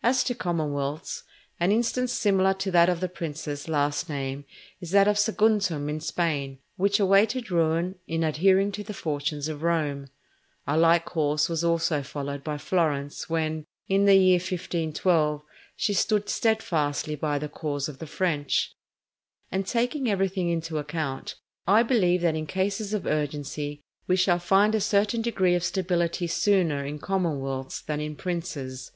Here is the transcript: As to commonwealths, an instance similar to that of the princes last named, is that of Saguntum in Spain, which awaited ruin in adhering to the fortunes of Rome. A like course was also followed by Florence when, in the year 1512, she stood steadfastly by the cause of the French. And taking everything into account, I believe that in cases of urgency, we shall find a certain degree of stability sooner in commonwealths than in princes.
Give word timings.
As 0.00 0.22
to 0.22 0.34
commonwealths, 0.36 1.24
an 1.58 1.72
instance 1.72 2.12
similar 2.12 2.54
to 2.54 2.70
that 2.70 2.88
of 2.88 3.00
the 3.00 3.08
princes 3.08 3.66
last 3.68 4.08
named, 4.08 4.44
is 4.80 4.92
that 4.92 5.08
of 5.08 5.18
Saguntum 5.18 5.88
in 5.88 5.98
Spain, 5.98 6.60
which 6.76 7.00
awaited 7.00 7.50
ruin 7.50 7.96
in 8.06 8.22
adhering 8.22 8.70
to 8.70 8.84
the 8.84 8.94
fortunes 8.94 9.48
of 9.48 9.64
Rome. 9.64 10.06
A 10.68 10.78
like 10.78 11.04
course 11.04 11.48
was 11.48 11.64
also 11.64 12.04
followed 12.04 12.44
by 12.44 12.58
Florence 12.58 13.28
when, 13.28 13.66
in 13.88 14.04
the 14.04 14.14
year 14.14 14.36
1512, 14.36 15.42
she 15.74 15.92
stood 15.92 16.28
steadfastly 16.28 17.16
by 17.16 17.36
the 17.36 17.48
cause 17.48 17.88
of 17.88 17.98
the 17.98 18.06
French. 18.06 18.72
And 19.50 19.66
taking 19.66 20.08
everything 20.08 20.48
into 20.48 20.78
account, 20.78 21.34
I 21.66 21.82
believe 21.82 22.20
that 22.20 22.36
in 22.36 22.46
cases 22.46 22.94
of 22.94 23.04
urgency, 23.04 23.80
we 24.06 24.14
shall 24.14 24.38
find 24.38 24.76
a 24.76 24.80
certain 24.80 25.22
degree 25.22 25.56
of 25.56 25.64
stability 25.64 26.28
sooner 26.28 26.84
in 26.84 27.00
commonwealths 27.00 27.80
than 27.80 27.98
in 28.00 28.14
princes. 28.14 28.92